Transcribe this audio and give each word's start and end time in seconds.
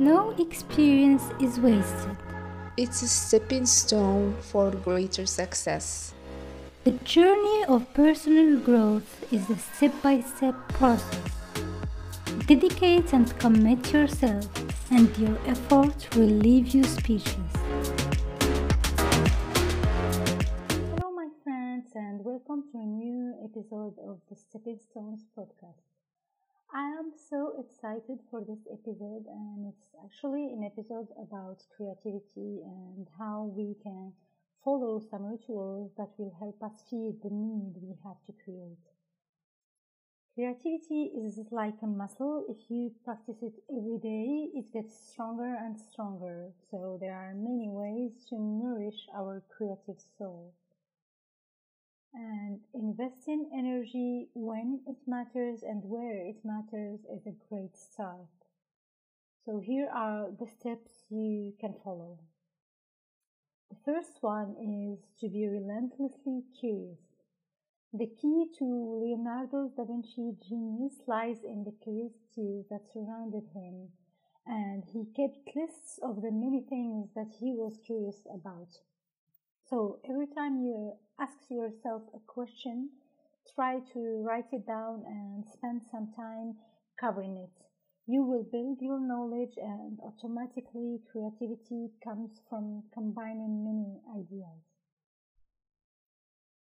No 0.00 0.30
experience 0.38 1.24
is 1.40 1.60
wasted. 1.60 2.16
It's 2.78 3.02
a 3.02 3.06
stepping 3.06 3.66
stone 3.66 4.34
for 4.40 4.70
greater 4.70 5.26
success. 5.26 6.14
The 6.84 6.92
journey 7.04 7.66
of 7.66 7.92
personal 7.92 8.58
growth 8.60 9.30
is 9.30 9.50
a 9.50 9.58
step 9.58 9.92
by 10.00 10.22
step 10.22 10.54
process. 10.68 11.20
Dedicate 12.46 13.12
and 13.12 13.38
commit 13.38 13.92
yourself, 13.92 14.48
and 14.90 15.14
your 15.18 15.36
effort 15.46 16.08
will 16.16 16.34
leave 16.46 16.68
you 16.68 16.84
speechless. 16.84 17.52
Hello, 20.96 21.12
my 21.12 21.28
friends, 21.44 21.90
and 21.94 22.24
welcome 22.24 22.64
to 22.72 22.78
a 22.78 22.86
new 22.86 23.34
episode 23.44 23.96
of 24.08 24.18
the 24.30 24.34
Stepping 24.34 24.78
Stones 24.78 25.26
podcast. 25.36 25.99
I 26.72 26.84
am 26.84 27.12
so 27.28 27.58
excited 27.58 28.20
for 28.30 28.44
this 28.44 28.60
episode, 28.72 29.26
and 29.26 29.66
it's 29.66 29.92
actually 30.04 30.52
an 30.52 30.62
episode 30.62 31.08
about 31.20 31.64
creativity 31.76 32.62
and 32.62 33.08
how 33.18 33.52
we 33.56 33.74
can 33.82 34.12
follow 34.64 35.00
some 35.00 35.24
rituals 35.26 35.90
that 35.96 36.10
will 36.16 36.32
help 36.38 36.62
us 36.62 36.84
feed 36.88 37.20
the 37.24 37.30
need 37.30 37.74
we 37.82 37.96
have 38.04 38.22
to 38.26 38.32
create. 38.44 38.86
Creativity 40.34 41.10
is 41.18 41.40
like 41.50 41.82
a 41.82 41.88
muscle. 41.88 42.46
If 42.48 42.70
you 42.70 42.94
practice 43.04 43.42
it 43.42 43.54
every 43.68 43.98
day, 43.98 44.50
it 44.54 44.72
gets 44.72 44.94
stronger 45.10 45.56
and 45.56 45.76
stronger. 45.76 46.52
So, 46.70 46.98
there 47.00 47.16
are 47.16 47.34
many 47.34 47.68
ways 47.68 48.12
to 48.28 48.38
nourish 48.38 49.08
our 49.12 49.42
creative 49.50 50.00
soul 50.16 50.54
and 52.14 52.60
investing 52.74 53.50
energy 53.54 54.28
when 54.34 54.80
it 54.86 54.96
matters 55.06 55.62
and 55.62 55.82
where 55.84 56.16
it 56.16 56.44
matters 56.44 57.00
is 57.04 57.26
a 57.26 57.36
great 57.48 57.76
start. 57.76 58.26
So 59.44 59.60
here 59.60 59.88
are 59.92 60.30
the 60.38 60.46
steps 60.46 61.04
you 61.08 61.54
can 61.60 61.74
follow. 61.84 62.18
The 63.70 63.76
first 63.84 64.18
one 64.22 64.56
is 64.58 64.98
to 65.20 65.28
be 65.28 65.46
relentlessly 65.46 66.42
curious. 66.58 66.98
The 67.92 68.06
key 68.06 68.46
to 68.58 68.64
Leonardo 69.02 69.68
da 69.76 69.84
Vinci 69.84 70.36
genius 70.48 71.02
lies 71.06 71.42
in 71.42 71.64
the 71.64 71.72
curiosity 71.82 72.64
that 72.70 72.92
surrounded 72.92 73.48
him, 73.54 73.88
and 74.46 74.84
he 74.84 75.06
kept 75.16 75.56
lists 75.56 75.98
of 76.02 76.22
the 76.22 76.30
many 76.30 76.62
things 76.68 77.10
that 77.14 77.32
he 77.38 77.52
was 77.52 77.78
curious 77.84 78.26
about. 78.32 78.68
So 79.70 80.00
every 80.04 80.26
time 80.26 80.64
you 80.64 80.94
ask 81.20 81.38
yourself 81.48 82.02
a 82.12 82.18
question, 82.26 82.90
try 83.54 83.78
to 83.92 84.00
write 84.26 84.52
it 84.52 84.66
down 84.66 85.04
and 85.06 85.44
spend 85.54 85.82
some 85.92 86.12
time 86.16 86.56
covering 86.98 87.36
it. 87.36 87.50
You 88.08 88.24
will 88.24 88.42
build 88.42 88.78
your 88.80 88.98
knowledge 88.98 89.54
and 89.56 90.00
automatically 90.02 90.98
creativity 91.12 91.90
comes 92.02 92.40
from 92.48 92.82
combining 92.92 93.62
many 93.62 94.00
ideas. 94.18 94.58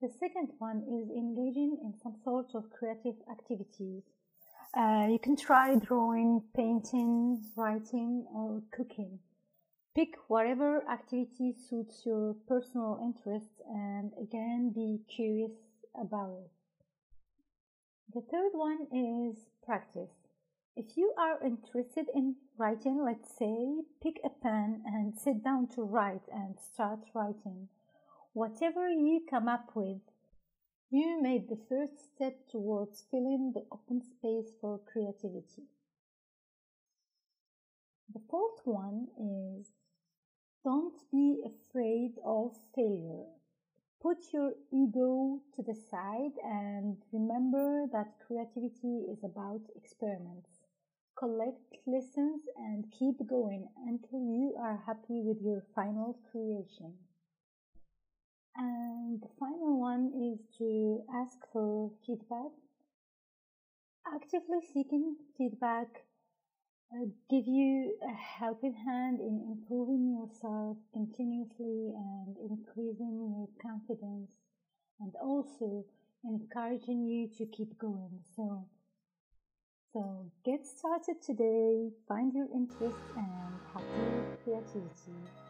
The 0.00 0.08
second 0.18 0.52
one 0.56 0.78
is 0.88 1.10
engaging 1.10 1.76
in 1.84 1.92
some 2.02 2.16
sort 2.24 2.54
of 2.54 2.70
creative 2.70 3.16
activities. 3.30 4.04
Uh, 4.74 5.08
you 5.10 5.18
can 5.18 5.36
try 5.36 5.74
drawing, 5.74 6.42
painting, 6.54 7.44
writing, 7.56 8.26
or 8.32 8.62
cooking. 8.72 9.18
Pick 9.96 10.18
whatever 10.28 10.86
activity 10.90 11.54
suits 11.54 12.04
your 12.04 12.34
personal 12.46 13.00
interests 13.02 13.62
and 13.66 14.12
again 14.20 14.68
be 14.68 15.00
curious 15.08 15.52
about 15.98 16.36
it. 16.44 16.50
The 18.12 18.20
third 18.20 18.50
one 18.52 18.88
is 18.92 19.46
practice. 19.64 20.12
If 20.76 20.98
you 20.98 21.14
are 21.16 21.42
interested 21.42 22.10
in 22.14 22.36
writing, 22.58 23.02
let's 23.02 23.38
say, 23.38 23.84
pick 24.02 24.20
a 24.22 24.28
pen 24.28 24.82
and 24.84 25.18
sit 25.18 25.42
down 25.42 25.68
to 25.68 25.82
write 25.82 26.28
and 26.30 26.56
start 26.60 27.00
writing. 27.14 27.68
Whatever 28.34 28.90
you 28.90 29.22
come 29.30 29.48
up 29.48 29.70
with, 29.74 30.02
you 30.90 31.22
made 31.22 31.48
the 31.48 31.64
first 31.70 32.14
step 32.14 32.46
towards 32.50 33.04
filling 33.10 33.52
the 33.54 33.64
open 33.72 34.02
space 34.02 34.52
for 34.60 34.78
creativity. 34.92 35.64
The 38.12 38.20
fourth 38.30 38.60
one 38.64 39.08
is 39.18 39.72
be 41.16 41.42
afraid 41.46 42.12
of 42.24 42.54
failure. 42.74 43.24
Put 44.02 44.18
your 44.34 44.52
ego 44.70 45.40
to 45.54 45.62
the 45.62 45.74
side 45.74 46.36
and 46.44 46.98
remember 47.10 47.86
that 47.92 48.18
creativity 48.26 49.06
is 49.10 49.24
about 49.24 49.62
experiments. 49.76 50.50
Collect 51.18 51.78
lessons 51.86 52.42
and 52.56 52.84
keep 52.92 53.26
going 53.26 53.66
until 53.86 54.20
you 54.20 54.54
are 54.60 54.76
happy 54.84 55.22
with 55.22 55.40
your 55.40 55.62
final 55.74 56.18
creation. 56.30 56.92
And 58.56 59.20
the 59.22 59.28
final 59.38 59.80
one 59.80 60.12
is 60.14 60.38
to 60.58 61.02
ask 61.14 61.38
for 61.52 61.90
feedback. 62.06 62.52
Actively 64.06 64.60
seeking 64.72 65.16
feedback 65.36 66.04
uh, 66.92 67.06
give 67.28 67.46
you 67.46 67.94
a 68.02 68.14
helping 68.14 68.74
hand 68.74 69.20
in 69.20 69.42
improving 69.50 70.16
yourself 70.16 70.76
continuously 70.92 71.92
and 71.94 72.36
increasing 72.38 73.18
your 73.18 73.48
confidence 73.60 74.30
and 75.00 75.12
also 75.20 75.84
encouraging 76.24 77.04
you 77.04 77.28
to 77.36 77.46
keep 77.46 77.76
going. 77.78 78.20
So, 78.36 78.66
so 79.92 80.30
get 80.44 80.66
started 80.66 81.22
today, 81.22 81.90
find 82.08 82.32
your 82.32 82.46
interest 82.54 82.98
and 83.16 83.60
happy 83.72 84.42
creativity. 84.44 85.45